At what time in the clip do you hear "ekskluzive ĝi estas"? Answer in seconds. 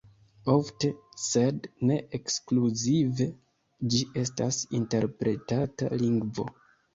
2.19-4.59